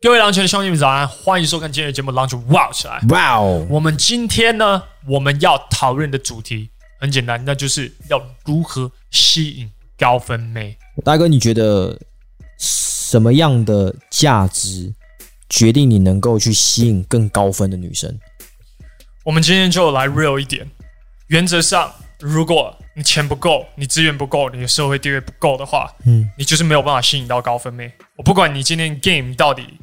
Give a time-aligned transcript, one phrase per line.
[0.00, 3.00] 各位狼球的兄弟们早安，欢迎收看今天的节目《狼球哇起来》。
[3.12, 3.66] 哇哦！
[3.68, 6.70] 我们今天呢，我们要讨论的主题
[7.00, 9.68] 很简单，那就是要如何吸引
[9.98, 10.78] 高分妹。
[11.04, 11.98] 大哥，你觉得
[12.56, 14.94] 什么样的价值
[15.48, 18.16] 决定你能够去吸引更高分的女生？
[19.24, 20.70] 我们今天就来 real 一点。
[21.26, 27.92] 原则上，如果你钱不够，你资源不够，你的社会地位不够的话，嗯，你就是没有办法吸引到高分妹。
[28.14, 29.76] 我不管你今天 game 到底。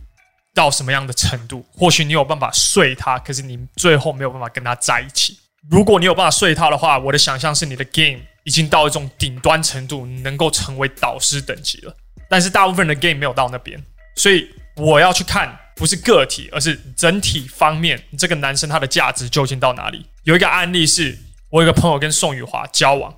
[0.56, 1.64] 到什么样的程度？
[1.74, 5.38] 或许你有办法睡他，可是你最后没有办法跟他在一起。
[5.70, 11.96] 如果你有办法睡他的话，我的想象是你的 game 已经到一种顶端程度，能够成为导师等级了。
[12.30, 13.84] 但是大部分人的 game 没有到那边，
[14.16, 14.48] 所以
[14.78, 20.06] 我要去看不是个体，而是整体方面，这个男生他的价值究竟到哪里？
[20.24, 21.18] 有一个案例是，
[21.50, 23.14] 我有一个朋友跟宋雨华交往，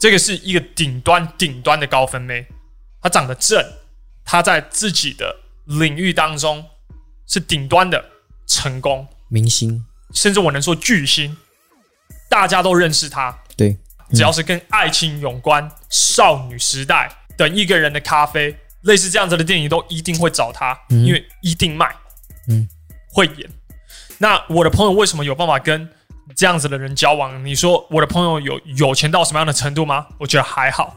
[0.00, 2.46] 这个是一个顶端顶端的高分妹，
[3.02, 3.62] 她长得正，
[4.24, 5.36] 她在自己的
[5.66, 6.64] 领域当中。
[7.28, 8.04] 是顶端的
[8.46, 9.84] 成功明星，
[10.14, 11.36] 甚至我能说巨星，
[12.28, 13.38] 大家都认识他。
[13.54, 13.76] 对，
[14.12, 21.94] 只要是跟爱情有关，少女时代等一个人的咖啡，类似这样子的电影，都一定会找他，嗯、因为一定卖。
[22.48, 22.66] 嗯，
[23.12, 23.50] 会演。
[24.16, 25.90] 那我的朋友为什么有办法跟
[26.34, 27.44] 这样子的人交往？
[27.44, 30.06] 你说我的朋友有有钱到什么样的程度吗？
[30.18, 30.96] 我觉得还好，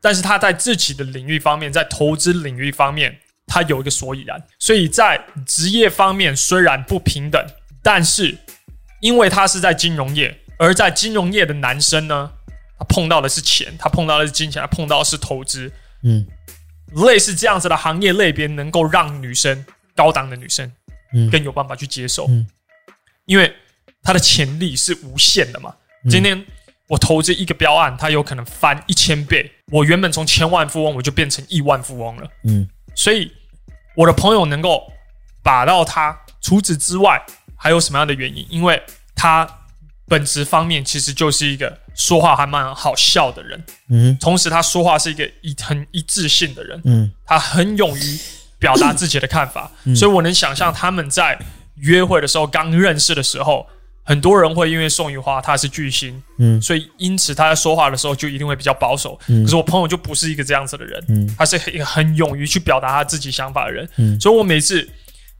[0.00, 3.18] 但是他在自己的领域方面，在投资领域方面。
[3.46, 7.40] 他有一个所以然，所以在职业方面虽然不平等，
[7.82, 8.36] 但是
[9.00, 12.32] 因为他是在金融业，而在金融业的男生呢，
[12.78, 15.70] 他碰到的是钱，他碰到的是金钱，他碰到的是投资，
[16.02, 16.26] 嗯，
[17.06, 20.70] 类似这样子的行业类别，能够让女生高档的女生，
[21.14, 22.46] 嗯，更有办法去接受，嗯，
[23.26, 23.54] 因为
[24.02, 25.74] 他的潜力是无限的嘛。
[26.10, 26.44] 今天
[26.88, 32.68] 我投资一个标案，他有可能翻一千倍，我原本从千万富翁，我就变成亿万富翁了，嗯。
[32.96, 33.30] 所以，
[33.94, 34.90] 我的朋友能够
[35.42, 37.24] 把到他，除此之外
[37.54, 38.44] 还有什么样的原因？
[38.50, 38.82] 因为
[39.14, 39.46] 他
[40.08, 48.18] 本质方面其实就是一个说话还蛮好笑的人，嗯，同时他说话是一个一很一致性的人，嗯，他很勇于
[48.58, 51.38] 表达自己的看法，所以我能想象他们在
[51.76, 53.66] 约会的时候刚认识的时候。
[54.06, 59.18] 很多人会因为宋雨花她是巨星，嗯，所以因此他在说话的时候就一定会比较保守。
[59.26, 64.88] 嗯，可是我朋友就不是一个这样子的人，嗯，他是一个很勇于去表达他自己想法的人，嗯，所以我每次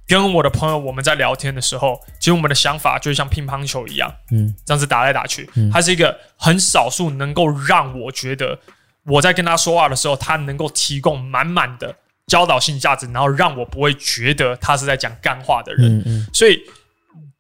[0.09, 8.59] 跟我的朋友我们在聊天的时候，其实我们的想法就像乒乓球一样，嗯，这样子打来打去，嗯，他是一个很少数能够让我觉得
[9.04, 11.94] 我在跟他说话的时候，他能够提供满满的
[12.27, 16.60] 教导性价值，然后让我不会觉得他是在讲干话的人，嗯嗯，所以。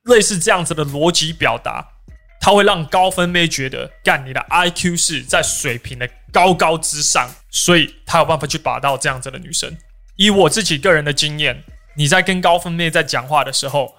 [0.06, 1.86] 类似这样子的逻辑表达，
[2.40, 9.76] 它会让高分妹觉得，干你的 IQ 是在水平的高高之上，所以他有办法去把到这样子的女生。
[10.16, 11.64] 以我自己个人的经验，
[11.96, 13.94] 你在跟高分妹在讲话的时候，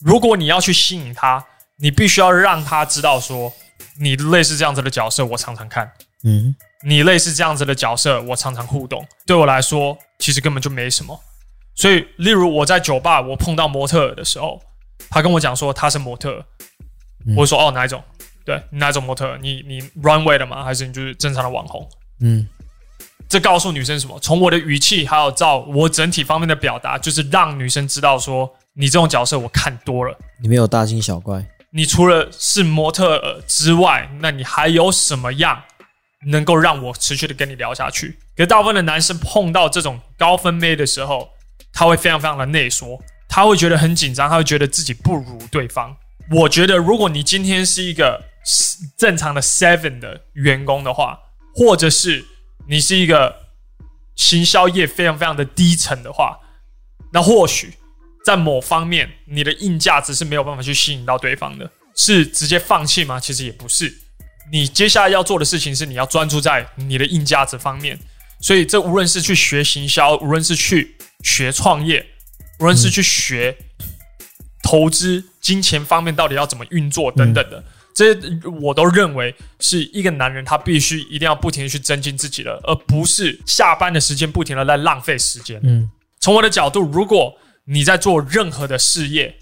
[0.00, 1.44] 如果你要去吸引她，
[1.78, 3.52] 你必须要让她知道说，
[4.00, 5.92] 你类似这样子的角色，我常常看，
[6.24, 11.18] 嗯，你类似这样子的角色，我常常互动，对我来说，其实根本就没什么。
[11.76, 14.60] 所以，例如我在酒吧，我碰到模特的时候。
[15.10, 16.44] 他跟我讲说他是模特，
[17.26, 18.02] 嗯、我说哦，哪一种？
[18.44, 19.36] 对，哪一种模特？
[19.38, 20.64] 你你 runway 的吗？
[20.64, 21.88] 还是你就是正常的网红？
[22.20, 22.48] 嗯，
[23.28, 24.18] 这告诉女生什么？
[24.20, 31.46] 从我的语气还有照我整体方面的表达，就是让女生知道说你这种角色我看多了，你没有大惊小怪。
[31.70, 35.62] 你除了是模特之外，那你还有什么样
[36.26, 38.18] 能够让我持续的跟你聊下去？
[38.34, 41.28] 可是大部分的男生碰到这种高分妹的时候，
[41.70, 42.98] 他会非常非常的内缩。
[43.28, 45.94] 他会觉得很紧张，他会觉得自己不如对方。
[46.30, 48.24] 我觉得，如果你今天是一个
[48.96, 51.18] 正常的 seven 的员工的话，
[51.54, 52.24] 或者是
[52.68, 53.34] 你是一个
[54.16, 56.38] 行销业非常非常的低层的话，
[57.12, 57.74] 那或许
[58.24, 63.18] 在某方面你的硬价值是没有办法去吸引到对方的，是直接放弃吗？
[63.18, 63.92] 其实也不是。
[64.50, 67.98] 你接下来要做的事情是你要专注在你的硬价值方面。
[68.40, 72.06] 所以，这无论是去学行销，无论是去学创业。
[72.58, 73.56] 无论是去学
[74.62, 77.62] 投资、金钱方面到底要怎么运作等等的，
[77.94, 78.20] 这些
[78.60, 85.60] 我都认为是一个男人他必须一定要不停的去增进自己的，而不是下班的时间不停的在浪费时间。
[85.62, 85.88] 嗯，
[86.20, 87.32] 从我的角度，如果
[87.64, 89.34] 你在做任何的事业，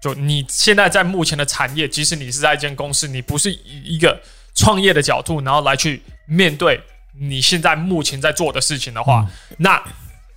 [0.00, 4.18] 就你现在在目前的产业，即使你是在一间公司，你不是以一个
[4.54, 6.80] 创业的角度，然后来去面对
[7.18, 9.28] 你现在目前在做的事情的话，
[9.58, 9.82] 那。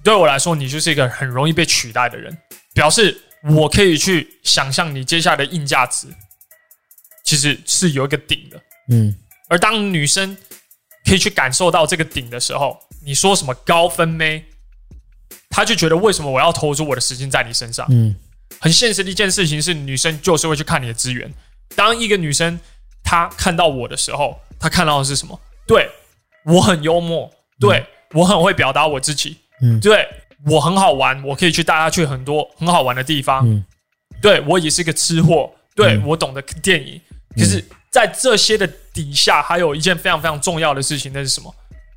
[0.10, 2.36] 对我来说，你就是一个很容易被取代的人，
[2.74, 6.08] 表示我可以去想象你接下来的硬价值，
[7.24, 8.60] 其实是有一个顶的。
[8.90, 9.16] 嗯，
[9.50, 10.36] 而当女生
[11.06, 12.76] 可以去感受到这个顶的时候，
[13.06, 14.44] 你说什么高分妹，
[15.52, 17.86] 她就觉得为什么我要投资我的时间在你身上？
[17.92, 18.16] 嗯，
[18.60, 21.32] 很现实的一件事情是，女生就是会去看你的资源。
[21.76, 22.60] 当一个女生
[23.04, 25.40] 她看到我的时候，她看到的是什么？
[25.68, 25.88] 对，
[26.46, 27.86] 我很幽默，对，
[28.16, 30.08] 我很会表达我自己，嗯，对，
[30.46, 33.64] 我很好玩，我可以去带他去很多很好玩的地方，嗯，
[34.22, 37.00] 对，我也是个吃货，对，我懂得电影。
[37.38, 41.54] 可是，在这些的底下，还有一件非常非常重要的事情，那是什么？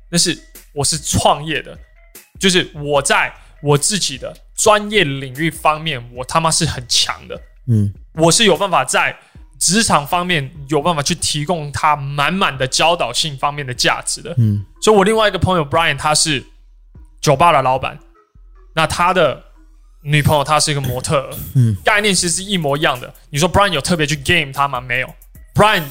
[0.09, 0.37] 那是
[0.73, 1.77] 我是创业的，
[2.39, 9.17] 就是我在我自己的专业领域方面，我他妈是很强的，嗯，我是有办法在
[9.59, 16.43] 职场方面有办法去提供他满满的教导性方面的价值的，嗯，所以我另外一个朋友 Brian 他是
[17.23, 17.97] 酒吧的老板，
[18.75, 19.43] 那他的
[20.03, 23.11] 女朋友她是一个模特儿，嗯，概念其实是一模一样的。
[23.31, 24.79] 你说 Brian 有特别去 game 他吗？
[24.79, 25.07] 没有
[25.55, 25.81] ，Brian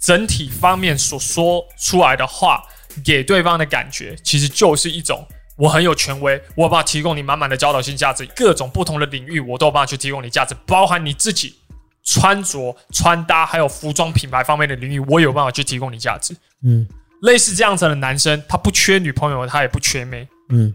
[0.00, 2.64] 整体方面所说出来的话。
[3.04, 5.24] 给对方的感觉，其实就是一种
[5.56, 11.54] 我很有权威，我有办法提供你满满的教导性价值，各种不同的领域我都有办法去提供你价值，包含你自己
[12.02, 16.34] 穿着、穿搭，还有服装品牌方面的领域，我有办法去提供你价值。
[16.64, 16.88] 嗯，
[17.22, 20.26] 类似这样子的男生，他不缺女朋友，他也不缺妹。
[20.48, 20.74] 嗯，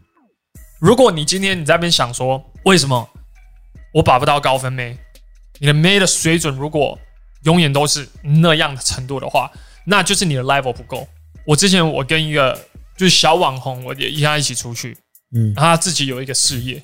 [0.80, 3.10] 如果你今天你在那边想说，为什么
[3.94, 4.98] 我把不到高分妹？
[5.60, 6.98] 你的妹的水准如果
[7.44, 9.52] 永远都是那样的程度的话，
[9.86, 11.08] 那就是你的 level 不够。
[11.46, 12.60] 我之前我跟一个
[12.98, 14.98] 就是小网红，我也跟他一起出去，
[15.36, 16.76] 嗯，然后他自己有一个事业，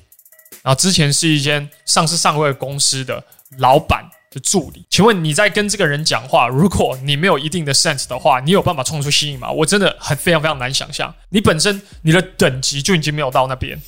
[0.62, 3.22] 然后之前是一间上市上位公司的
[3.58, 4.86] 老板的助理。
[4.88, 9.50] 请问你在跟这个人讲话，如果你没有一定的 sense 的话，你有办法冲出吸引吗？
[9.50, 11.14] 我真的很非常非常难想象。
[11.28, 13.80] 你本身你的等级就已经没有到那边，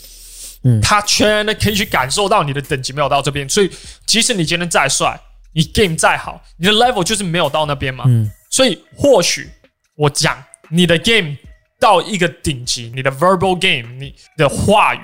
[0.65, 3.71] 嗯，他全然的可以去感受到你的等级没有到这边，所以
[4.05, 5.19] 即使你今天再帅，
[5.55, 9.51] 你 game 再好，你的 level 就是没有到那边嘛，嗯，所以或许
[9.97, 10.43] 我讲。
[10.75, 11.37] 你的 game
[11.79, 15.01] 到一个顶级，你的 verbal game，你的话语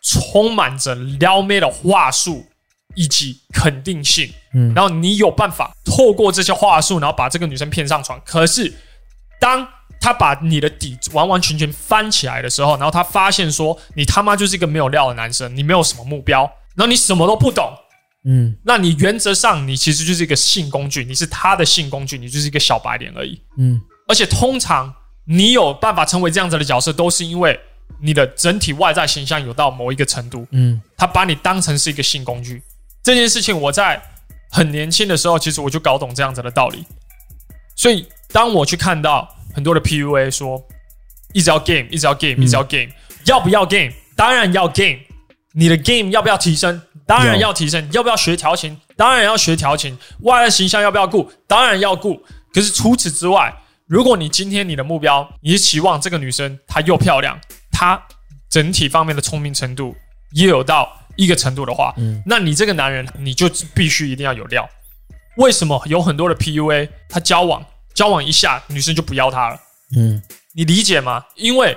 [0.00, 2.46] 充满着撩妹的话术
[2.98, 8.20] 以及肯定性，嗯，然后你有办法透过这些话术，然后把这个女生骗上床。
[8.26, 8.74] 可是，
[9.40, 9.66] 当
[10.00, 16.42] 他把你的底完完全全翻起来的时候，然后他发现说你他妈就是一个没有料的男生，你没有什么目标，
[16.74, 17.72] 然后你什么都不懂，
[18.24, 24.94] 嗯，那你原则上你其实就是一个性工具，你是他的性工具，你就是一个小白脸而已，嗯，而且通常。
[25.30, 27.60] 你有办法成为这样子的角色，都是因为
[28.00, 30.46] 你的整体外在形象有到某一个程度。
[30.52, 32.62] 嗯，他把你当成是一个性工具。
[33.02, 34.02] 这件事情我在
[34.50, 36.84] 很年轻的时候，其实我就搞懂这样子的道理。
[37.76, 40.62] 所以当我去看到很多的 PUA 说，
[41.32, 42.90] 一直要 game，一直要 game，一直要 game，
[43.26, 43.92] 要不要 game？
[44.16, 44.98] 当然要 game。
[45.52, 46.80] 你的 game 要不要提升？
[47.06, 47.88] 当然要提升。
[47.92, 48.78] 要不要学调情？
[48.96, 49.98] 当然要学调情。
[50.20, 51.30] 外在形象要不要顾？
[51.46, 52.22] 当然要顾。
[52.52, 53.54] 可是除此之外，
[53.86, 57.40] 如果你今天你的目标，你是期望这个女生她又漂亮，
[57.72, 58.00] 她
[58.50, 59.96] 整体方面的聪明程度
[60.32, 64.66] 也有到一个程度的话，嗯，那你这个男人你就必须一定要有料。
[65.36, 69.60] 为什么有很多的 PUA，他交往交往一下，女生就不要他了？
[69.96, 70.22] 嗯，
[70.54, 71.24] 你理解吗？
[71.34, 71.76] 因为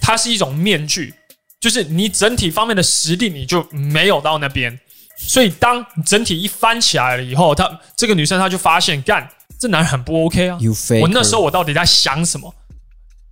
[0.00, 1.12] 它是一种面具，
[1.60, 4.78] 就是你整体方面的实力你就没有到那边，
[5.16, 9.28] 所以当整体一翻起来了以后，他这个女生她就发现干。
[9.58, 10.56] 这男人很不 OK 啊.
[11.00, 12.54] 我那时候我到底在想什么？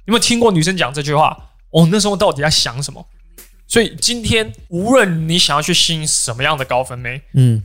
[0.07, 1.37] 有没有听过女生讲这句话？
[1.71, 3.07] 我那时候到底在想什么？
[3.69, 7.63] 所以今天无论你想要去吸引什么样的高分妹，嗯，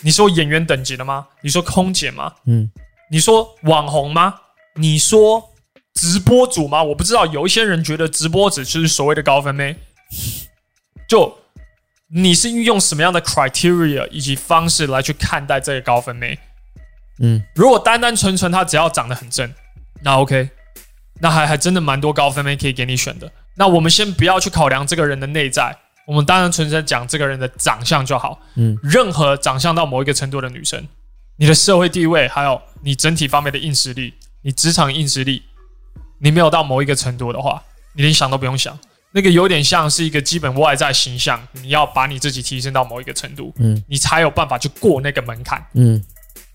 [0.00, 1.26] 你说演员等级的吗？
[1.42, 2.32] 你说空姐吗？
[2.46, 2.70] 嗯，
[3.10, 4.34] 你说网红吗？
[4.76, 5.50] 你说
[5.94, 6.82] 直播主吗？
[6.82, 9.76] 我不知道，有一些人觉得直播主就是所谓的高分妹。
[11.06, 11.38] 就
[12.08, 16.38] 你是运用什么样的 criteria 以及方式来去看待这个高分妹？
[17.20, 19.52] 嗯，如果单单纯纯他只要长得很正，
[20.02, 20.48] 那 OK，
[21.20, 23.30] 那还还真的蛮多高分妹可以给你选的。
[23.56, 28.40] 那我们先不要去考量这个人的内在，我们单单纯纯讲这个人的长相就好。
[28.56, 30.86] 嗯，任何长相到某一个程度的女生，
[31.36, 35.42] 你的社会地位，还有你整体方面的硬实力，你职场硬实力，
[36.18, 37.62] 你没有到某一个程度的话，
[37.94, 38.78] 你连想都不用想。
[39.12, 46.02] 那个有点像是一个基本外在形象，你要把你自己提升到某一个程度，嗯，你才有办法去过那个门槛，嗯。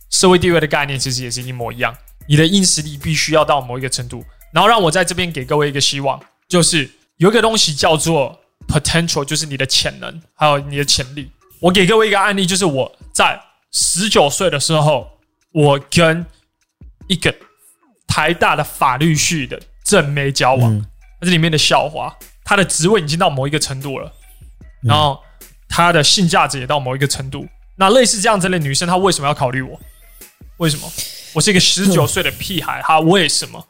[0.09, 1.95] 社会地位的概念其实也是一模一样，
[2.27, 4.25] 你的硬实力必须要到某一个程度。
[4.51, 8.37] 然后让我在这边给各位一个希望，就是有一个东西叫做
[8.67, 11.31] potential，就是你的潜能，还有你的潜力。
[11.61, 13.39] 我给各位一个案例，就是我在
[13.71, 15.07] 十九岁的时候，
[15.51, 16.25] 我跟
[17.07, 17.33] 一个
[18.07, 20.85] 台大的法律系的正妹交往，嗯、
[21.21, 22.13] 这里面的校花，
[22.43, 24.11] 她的职位已经到某一个程度了，
[24.81, 25.21] 然后
[25.67, 27.47] 她的性价值也到某一个程度。
[27.75, 29.79] 那类似这样子的女生，她为什么要考虑我？
[30.57, 30.91] 为什么？
[31.33, 33.67] 我是一个十九岁的屁孩，她为什么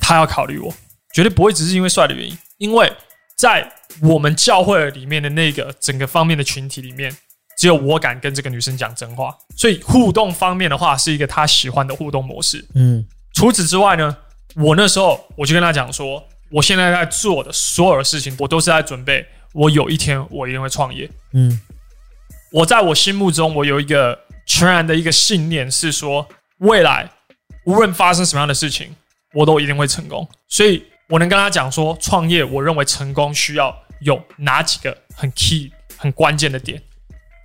[0.00, 0.74] 她要考虑我？
[1.12, 2.92] 绝对不会只是因为帅的原因，因为
[3.36, 3.72] 在
[4.02, 7.16] 我们教会里面的那个整个方面的群体里面，
[7.56, 12.64] 只有我敢跟这个女生讲真话，所以互动方面的话是一个她喜欢的互动模式。
[12.74, 14.16] 嗯，除此之外呢，
[14.56, 21.08] 我那时候我就跟她讲说，我现在在做的所有的事情，我都是在准备，我有一天我一定会创业。
[21.32, 21.60] 嗯，
[22.52, 27.10] 我在我心目中，我有一个全然的一个信念是说，未来
[27.64, 28.94] 无论发生什么样的事情，
[29.32, 30.28] 我都一定会成功。
[30.48, 30.84] 所以。
[31.08, 36.82] 我能跟他讲说，创业，我认为成功需要有哪几个很 key、很关键的点，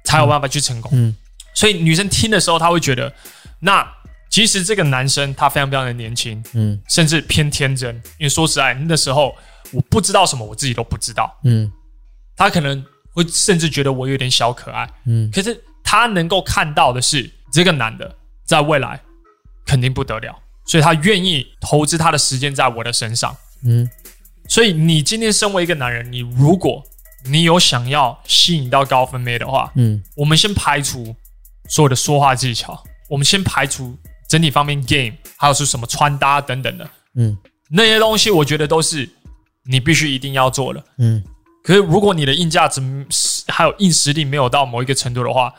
[0.03, 0.91] 才有办法去成功。
[0.93, 1.15] 嗯，
[1.53, 3.13] 所以女生听的时候，她会觉得，
[3.59, 3.89] 那
[4.29, 7.95] 其实这个男生他非常非常的年轻，嗯，甚至偏天真。
[8.17, 9.33] 因为说实在，那时候
[9.71, 11.33] 我不知道什么，我自己都不知道。
[11.43, 11.71] 嗯，
[12.35, 14.89] 他可能会甚至觉得我有点小可爱。
[15.05, 18.99] 嗯，可是他能够看到的是，这个男的在未来
[19.65, 23.37] 肯定不得了，所以他愿意投资他的时间在我的身上。
[23.65, 23.89] 嗯，
[24.47, 26.83] 所以你今天身为一个男人，你如果
[27.25, 31.15] 你有想要吸引到高分妹的话，嗯，我们先排除
[31.69, 37.37] 所有的说话技巧，我们先排除整体方面 game，还有是什么穿搭等等的，嗯，
[37.69, 39.09] 那些东西我觉得都是
[39.63, 41.23] 你必须一定要做的，嗯。
[41.63, 42.81] 可是如果你的硬价值
[43.47, 45.53] 还有硬实力没有到某一个程度的话，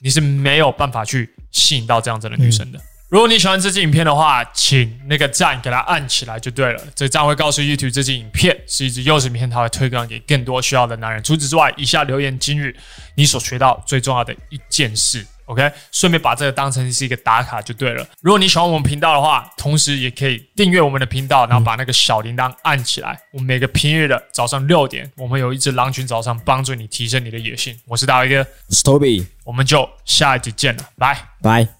[0.00, 2.78] 你是没有办法去吸引到这样子的女生的。
[2.78, 6.82] 嗯如果你喜欢这支影片的话，请那个赞给它按起来就对了。
[6.94, 11.22] 这赞会告诉 YouTube 这支影片是一支优质影片，它会推广给更多需要的男人。
[11.22, 12.74] 除此之外，以下留言今日
[13.14, 15.70] 你所学到最重要的一件事，OK？
[15.92, 18.04] 顺便把这个当成是一个打卡就对了。
[18.22, 23.16] 如果你喜欢我们频道的话，同时也可以订阅我们的频道，然后把那个小铃铛按起来。
[23.32, 27.78] 我们每个平日的早上六点，我们有一支狼群早上帮助你提升你的野性。
[27.86, 31.75] 我是大威哥，我是 Toby，我们就下一集见了，拜拜。